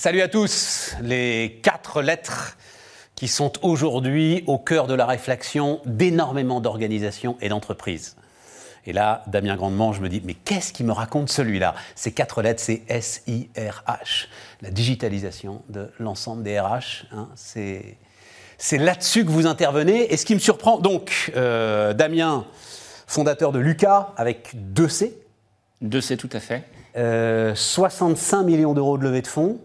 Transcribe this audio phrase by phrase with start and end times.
[0.00, 0.96] Salut à tous.
[1.02, 2.56] Les quatre lettres
[3.16, 8.16] qui sont aujourd'hui au cœur de la réflexion d'énormément d'organisations et d'entreprises.
[8.86, 11.74] Et là, Damien Grandement, je me dis, mais qu'est-ce qui me raconte celui-là?
[11.96, 14.28] Ces quatre lettres, c'est S-I-R-H,
[14.62, 17.04] la digitalisation de l'ensemble des RH.
[17.12, 17.98] Hein, c'est,
[18.72, 20.10] là-dessus que vous intervenez.
[20.14, 22.46] Et ce qui me surprend, donc, euh, Damien,
[23.06, 25.20] fondateur de Lucas, avec deux C.
[25.82, 26.64] Deux C, tout à fait.
[27.54, 29.60] 65 euh, millions d'euros de levée de fonds.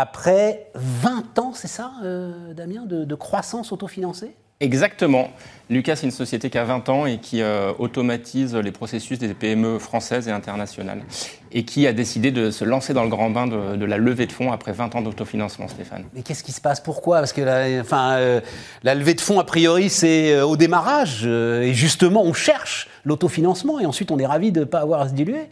[0.00, 4.30] Après 20 ans, c'est ça, euh, Damien, de, croissance autofinancée?
[4.60, 5.30] Exactement.
[5.70, 9.34] Lucas, c'est une société qui a 20 ans et qui euh, automatise les processus des
[9.34, 11.02] PME françaises et internationales.
[11.50, 14.32] Et qui a décidé de se lancer dans le grand bain de, la levée de
[14.32, 16.04] fonds après 20 ans d'autofinancement, Stéphane.
[16.14, 16.78] Mais qu'est-ce qui se passe?
[16.78, 17.18] Pourquoi?
[17.18, 18.40] Parce que la, enfin, euh,
[18.84, 21.26] la levée de fonds, a priori, c'est au démarrage.
[21.26, 25.08] et justement, on cherche l'autofinancement et ensuite on est ravi de ne pas avoir à
[25.08, 25.48] se diluer.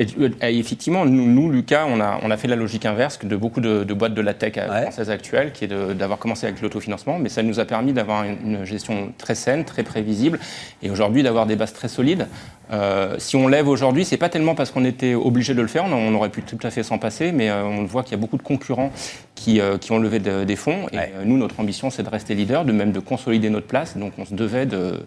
[0.00, 3.60] Euh, et, effectivement, nous, Lucas, on a, on a, fait la logique inverse de beaucoup
[3.60, 7.42] de, boîtes de la tech française actuelle, qui est d'avoir commencé avec l'autofinancement, mais ça
[7.42, 10.38] nous a permis d'avoir une, gestion très saine, très prévisible,
[10.82, 12.26] et aujourd'hui d'avoir des bases très solides.
[12.70, 15.84] Euh, si on lève aujourd'hui, c'est pas tellement parce qu'on était obligé de le faire,
[15.84, 18.20] on, aurait pu tout à fait s'en passer, mais euh, on voit qu'il y a
[18.20, 18.92] beaucoup de concurrents
[19.34, 22.72] qui, qui ont levé des fonds, et nous, notre ambition, c'est de rester leader, de
[22.72, 25.00] même de consolider notre place, donc on se devait de,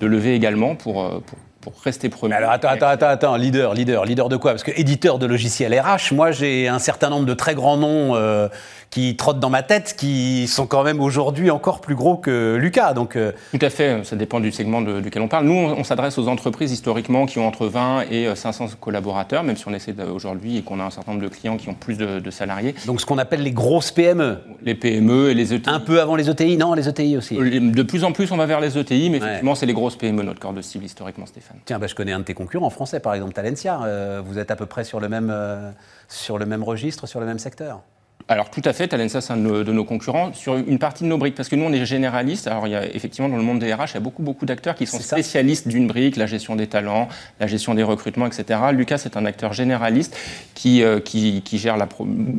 [0.00, 1.38] de lever également pour, pour
[1.72, 2.34] pour rester premier.
[2.34, 4.52] alors attends, attends, attends, attends, leader, leader, leader de quoi?
[4.52, 8.14] Parce que éditeur de logiciels RH, moi j'ai un certain nombre de très grands noms
[8.14, 8.48] euh,
[8.90, 12.94] qui trottent dans ma tête, qui sont quand même aujourd'hui encore plus gros que Lucas.
[12.94, 15.46] Donc, euh, Tout à fait, ça dépend du segment de, duquel on parle.
[15.46, 19.56] Nous, on, s'adresse aux entreprises historiquement qui ont entre 20 et 500 euh, collaborateurs, même
[19.56, 21.98] si on essaie aujourd'hui et qu'on a un certain nombre de clients qui ont plus
[21.98, 22.74] de, salariés.
[22.86, 24.38] Donc ce qu'on appelle les grosses PME.
[24.66, 25.70] Les PME et les ETI.
[25.70, 27.36] Un peu avant les ETI, non, les ETI aussi.
[27.36, 30.22] De plus en plus, on va vers les ETI, mais effectivement, c'est les grosses PME,
[30.22, 31.58] notre corps de cible historiquement, Stéphane.
[31.64, 33.80] Tiens, bah, je connais un de tes concurrents français, par exemple Talencia.
[33.84, 35.70] Euh, vous êtes à peu près sur le, même, euh,
[36.08, 37.82] sur le même registre, sur le même secteur
[38.28, 41.16] alors tout à fait, Talensa c'est un de nos, concurrents sur une partie de nos
[41.16, 42.48] briques, parce que nous on est généralistes.
[42.48, 44.46] Alors il y a effectivement dans le monde des RH, il y a beaucoup beaucoup
[44.46, 48.58] d'acteurs qui sont spécialistes d'une brique, la gestion des talents, la gestion des recrutements, etc.
[48.72, 50.16] Lucas c'est un acteur généraliste
[50.54, 51.88] qui, euh, qui, gère la,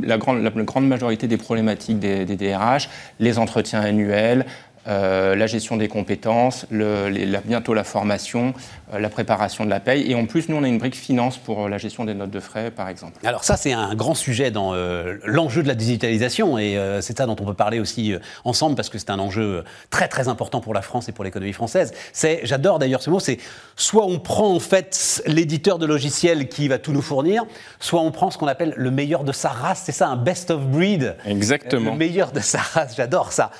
[0.03, 2.89] la, grande, la, grande majorité des problématiques des, des DRH,
[3.21, 4.45] les entretiens annuels,
[4.87, 7.09] euh, la gestion des compétences, le,
[7.45, 8.53] bientôt la formation,
[8.93, 10.09] euh, la préparation de la paye.
[10.09, 12.31] Et en plus, nous, on a une brique finance pour euh, la gestion des notes
[12.31, 13.19] de frais, par exemple.
[13.25, 14.73] Alors ça, c'est un grand sujet dans
[15.25, 16.57] l'enjeu de la digitalisation.
[16.57, 18.13] Et c'est ça dont on peut parler aussi
[18.45, 21.53] ensemble, parce que c'est un enjeu très, très important pour la France et pour l'économie
[21.53, 21.93] française.
[22.13, 23.39] C'est, j'adore d'ailleurs ce mot, c'est
[23.75, 27.45] soit on prend en fait l'éditeur de logiciels qui va tout nous fournir,
[27.79, 29.83] soit on prend ce qu'on appelle le meilleur de sa race.
[29.85, 31.15] C'est ça, un best of breed.
[31.25, 31.91] Exactement.
[31.91, 33.51] Le meilleur de sa race, j'adore ça.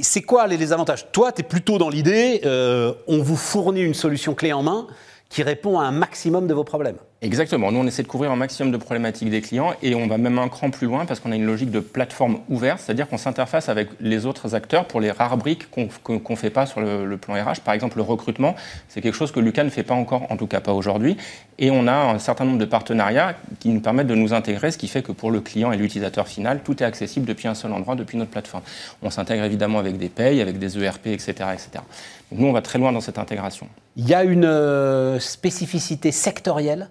[0.00, 1.10] C'est quoi les, avantages?
[1.12, 4.86] Toi, tu es plutôt dans l'idée, euh, on vous fournit une solution clé en main
[5.28, 6.98] qui répond à un maximum de vos problèmes.
[7.24, 7.70] Exactement.
[7.70, 10.40] Nous, on essaie de couvrir un maximum de problématiques des clients et on va même
[10.40, 13.68] un cran plus loin parce qu'on a une logique de plateforme ouverte, c'est-à-dire qu'on s'interface
[13.68, 17.34] avec les autres acteurs pour les rares briques qu'on ne fait pas sur le, plan
[17.34, 17.60] RH.
[17.60, 18.56] Par exemple, le recrutement,
[18.88, 21.16] c'est quelque chose que Lucas ne fait pas encore, en tout cas pas aujourd'hui.
[21.60, 24.78] Et on a un certain nombre de partenariats qui nous permettent de nous intégrer, ce
[24.78, 27.72] qui fait que pour le client et l'utilisateur final, tout est accessible depuis un seul
[27.72, 28.64] endroit, depuis notre plateforme.
[29.00, 31.34] On s'intègre évidemment avec des payes, avec des ERP, etc.
[31.52, 31.68] etc.
[32.32, 33.68] Donc nous, on va très loin dans cette intégration.
[33.94, 36.88] Il y a une euh, spécificité sectorielle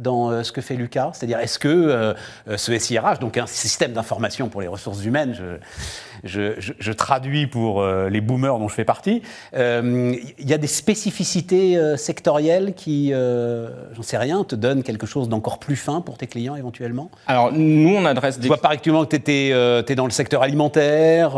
[0.00, 1.10] dans euh, ce que fait Lucas.
[1.14, 2.14] C'est-à-dire, est-ce que euh,
[2.48, 5.36] euh, ce SIRH, donc un système d'information pour les ressources humaines,
[6.24, 9.22] je, traduis pour les boomers dont je fais partie,
[9.54, 15.58] il y a des spécificités sectorielles qui, j'en sais rien, te donnent quelque chose d'encore
[15.58, 17.10] plus fin pour tes clients éventuellement?
[17.26, 18.44] Alors, nous, on adresse des...
[18.44, 21.36] Je vois par exemple que tu es, dans le secteur alimentaire,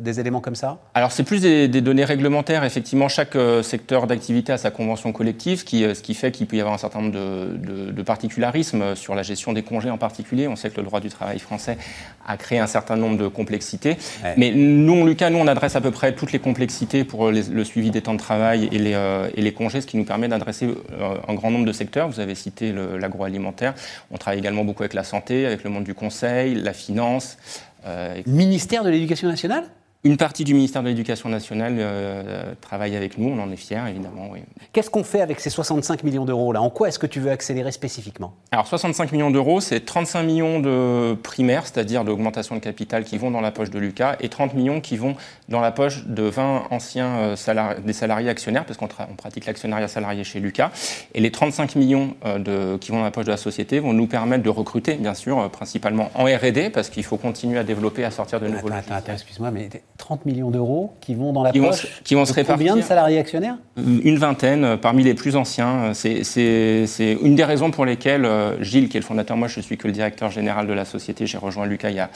[0.00, 0.78] des éléments comme ça?
[0.94, 2.64] Alors, c'est plus des, données réglementaires.
[2.64, 6.60] Effectivement, chaque secteur d'activité a sa convention collective, qui, ce qui fait qu'il peut y
[6.60, 7.30] avoir un certain nombre de
[7.60, 7.69] de,
[8.04, 10.48] particularisme sur la gestion des congés en particulier.
[10.48, 11.78] On sait que le droit du travail français
[12.26, 13.96] a créé un certain nombre de complexités.
[14.36, 17.90] Mais nous, Lucas, nous, on adresse à peu près toutes les complexités pour le suivi
[17.90, 20.66] des temps de travail et les, euh, et les congés, ce qui nous permet d'adresser
[20.66, 22.08] euh, un grand nombre de secteurs.
[22.08, 23.74] Vous avez cité l'agroalimentaire.
[24.10, 27.36] On travaille également beaucoup avec la santé, avec le monde du conseil, la finance.
[27.86, 29.64] Euh, Ministère de l'Éducation nationale?
[30.02, 33.82] Une partie du ministère de l'Éducation nationale euh, travaille avec nous, on en est fiers
[33.86, 34.30] évidemment.
[34.32, 34.40] Oui.
[34.72, 36.62] Qu'est-ce qu'on fait avec ces 65 millions d'euros là?
[36.62, 38.32] En quoi est-ce que tu veux accélérer spécifiquement?
[38.50, 43.30] Alors 65 millions d'euros, c'est 35 millions de primaires, c'est-à-dire d'augmentation de capital qui vont
[43.30, 45.16] dans la poche de Lucas, et 30 millions qui vont
[45.50, 49.88] dans la poche de 20 anciens euh, salariés, des salariés actionnaires, parce qu'on pratique l'actionnariat
[49.88, 50.70] salarié chez Lucas.
[51.12, 53.92] Et les 35 millions euh, de, qui vont dans la poche de la société vont
[53.92, 58.04] nous permettre de recruter, bien sûr, principalement en R&D, parce qu'il faut continuer à développer,
[58.04, 58.72] à sortir de nouveaux.
[58.72, 59.68] Attends, attends excuse-moi, mais
[60.00, 61.84] 30 millions d'euros qui vont dans la qui poche.
[61.84, 62.66] Vont, qui vont se répartir.
[62.66, 65.92] Combien de salariés actionnaires Une vingtaine, euh, parmi les plus anciens.
[65.94, 69.62] C'est une des raisons pour lesquelles euh, Gilles, qui est le fondateur, moi je ne
[69.62, 72.08] suis que le directeur général de la société, j'ai rejoint Lucas il y a,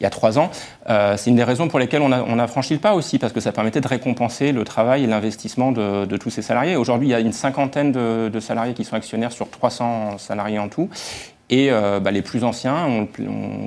[0.00, 0.50] il y a trois ans.
[0.88, 3.18] Euh, c'est une des raisons pour lesquelles on a, on a, franchi le pas aussi,
[3.18, 6.76] parce que ça permettait de récompenser le travail et l'investissement de, de, tous ces salariés.
[6.76, 10.58] Aujourd'hui, il y a une cinquantaine de, de salariés qui sont actionnaires sur 300 salariés
[10.58, 10.90] en tout.
[11.50, 13.08] Et euh, bah, les plus anciens,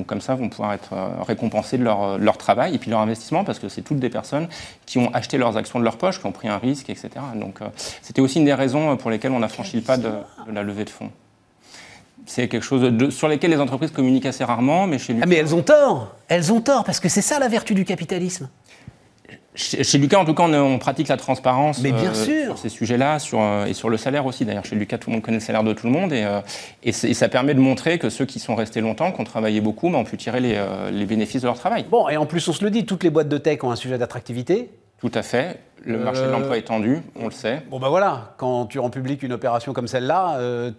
[0.07, 3.59] comme ça, vont pouvoir être euh, récompensés de leur, travail et puis leur investissement, parce
[3.59, 4.47] que c'est toutes des personnes
[4.85, 7.09] qui ont acheté leurs actions de leur poche, qui ont pris un risque, etc.
[7.35, 7.65] Donc euh,
[8.01, 10.09] c'était aussi une des raisons pour lesquelles on a franchi le pas de,
[10.51, 11.11] la levée de fonds.
[12.25, 15.25] C'est quelque chose sur lequel les entreprises communiquent assez rarement, mais chez Lucas...
[15.25, 17.83] Ah mais elles ont tort Elles ont tort, parce que c'est ça la vertu du
[17.83, 18.47] capitalisme.
[19.55, 22.45] Chez Lucas, en tout cas, on, on pratique la transparence Mais bien euh, sûr.
[22.45, 24.45] sur ces sujets-là sur, euh, et sur le salaire aussi.
[24.45, 26.11] D'ailleurs, chez Lucas, tout le monde connaît le salaire de tout le monde.
[26.11, 26.41] Et, euh,
[26.83, 29.61] et, et ça permet de montrer que ceux qui sont restés longtemps, qui ont travaillé
[29.61, 30.59] beaucoup, bah, ont pu tirer les,
[30.91, 31.85] les, bénéfices de leur travail.
[31.89, 33.75] Bon, et en plus, on se le dit, toutes les boîtes de tech ont un
[33.75, 34.69] sujet d'attractivité.
[34.99, 35.59] Tout à fait.
[35.85, 37.61] Le marché de l'emploi est tendu, on le sait.
[37.69, 40.71] Bon, ben voilà, quand tu rends public une opération comme celle-là, euh,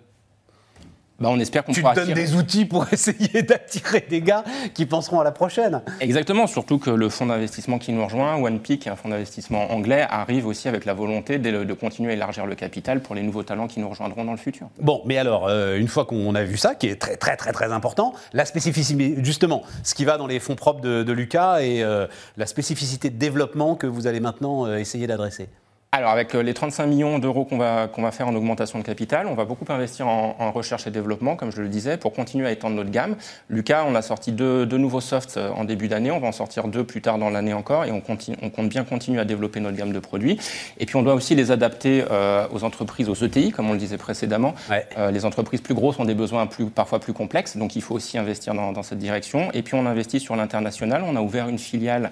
[1.20, 2.26] bah, on espère qu'on tu pourra te donnes attirer...
[2.26, 4.44] des outils pour essayer d'attirer des gars
[4.74, 5.80] qui penseront à la prochaine.
[6.00, 10.46] Exactement, surtout que le fonds d'investissement qui nous rejoint, OnePeak, un fonds d'investissement anglais, arrive
[10.46, 13.68] aussi avec la volonté de, de, continuer à élargir le capital pour les nouveaux talents
[13.68, 14.68] qui nous rejoindront dans le futur.
[14.80, 17.52] Bon, mais alors, euh, une fois qu'on a vu ça, qui est très très très
[17.52, 21.60] très important, la spécificité, justement, ce qui va dans les fonds propres de, de Lucas
[21.62, 22.06] et euh,
[22.36, 25.48] la spécificité de développement que vous allez maintenant euh, essayer d'adresser.
[25.96, 29.28] Alors, avec les 35 millions d'euros qu'on va, qu'on va faire en augmentation de capital,
[29.28, 32.48] on va beaucoup investir en, en, recherche et développement, comme je le disais, pour continuer
[32.48, 33.14] à étendre notre gamme.
[33.48, 36.66] Lucas, on a sorti deux, deux nouveaux softs en début d'année, on va en sortir
[36.66, 39.60] deux plus tard dans l'année encore, et on, continue, on, compte bien continuer à développer
[39.60, 40.36] notre gamme de produits.
[40.80, 43.78] Et puis, on doit aussi les adapter euh, aux entreprises, aux ETI, comme on le
[43.78, 44.56] disait précédemment.
[44.68, 44.88] Ouais.
[44.98, 47.94] Euh, les entreprises plus grosses ont des besoins plus, parfois plus complexes, donc il faut
[47.94, 49.52] aussi investir dans, dans cette direction.
[49.52, 51.04] Et puis, on investit sur l'international.
[51.06, 52.10] On a ouvert une filiale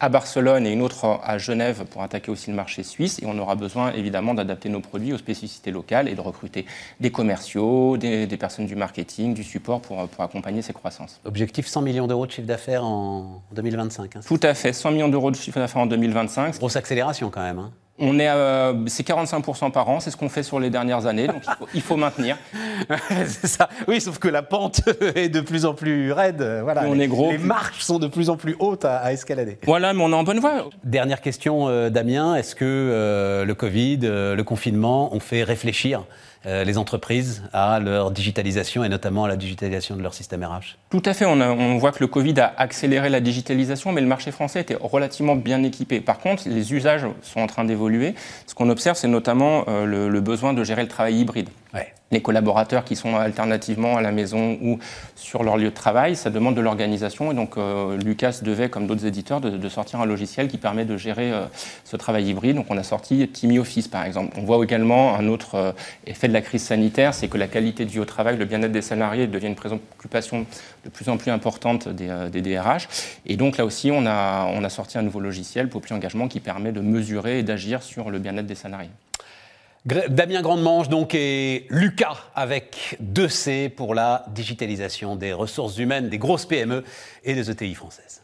[0.00, 3.20] à Barcelone et une autre à Genève pour attaquer aussi le marché suisse.
[3.22, 6.66] Et on aura besoin évidemment d'adapter nos produits aux spécificités locales et de recruter
[7.00, 11.20] des commerciaux, des, des personnes du marketing, du support pour, pour, accompagner ces croissances.
[11.24, 14.16] Objectif 100 millions d'euros de chiffre d'affaires en 2025.
[14.16, 16.56] Hein, Tout à fait, 100 millions d'euros de chiffre d'affaires en 2025.
[16.56, 17.58] Grosse accélération quand même.
[17.58, 17.72] Hein.
[18.00, 21.26] On est à, c'est 45% par an, c'est ce qu'on fait sur les dernières années,
[21.26, 22.36] donc il faut, il faut maintenir.
[23.26, 23.68] c'est ça.
[23.86, 24.80] Oui, sauf que la pente
[25.14, 26.60] est de plus en plus raide.
[26.62, 26.84] Voilà.
[26.86, 27.30] On les, est gros.
[27.30, 29.58] Les marches sont de plus en plus hautes à, à escalader.
[29.66, 30.70] Voilà, mais on est en bonne voie.
[30.84, 32.34] Dernière question, euh, Damien.
[32.36, 36.04] Est-ce que euh, le Covid, euh, le confinement ont fait réfléchir
[36.46, 40.78] euh, les entreprises à leur digitalisation et notamment à la digitalisation de leur système RH
[40.88, 41.26] Tout à fait.
[41.26, 44.62] On, a, on, voit que le Covid a accéléré la digitalisation, mais le marché français
[44.62, 46.00] était relativement bien équipé.
[46.00, 47.89] Par contre, les usages sont en train d'évoluer.
[48.46, 51.48] Ce qu'on observe, c'est notamment euh, le, le, besoin de gérer le travail hybride.
[52.12, 54.80] Les collaborateurs qui sont alternativement à la maison ou
[55.14, 57.30] sur leur lieu de travail, ça demande de l'organisation.
[57.30, 60.96] Et donc, euh, Lucas devait, comme d'autres éditeurs, de, sortir un logiciel qui permet de
[60.96, 61.44] gérer euh,
[61.84, 62.56] ce travail hybride.
[62.56, 64.36] Donc, on a sorti Timmy Office, par exemple.
[64.36, 65.72] On voit également un autre euh,
[66.04, 68.82] effet de la crise sanitaire, c'est que la qualité vie au travail, le bien-être des
[68.82, 70.46] salariés devient une préoccupation
[70.84, 72.88] de plus en plus importante des, des, DRH.
[73.26, 76.40] Et donc, là aussi, on a, on a sorti un nouveau logiciel, Poppy Engagement, qui
[76.40, 78.90] permet de mesurer et d'agir sur le bien-être des salariés.
[79.86, 86.44] Damien Grandemange donc et Lucas avec 2C pour la digitalisation des ressources humaines des grosses
[86.44, 86.84] PME
[87.24, 88.22] et des ETI françaises.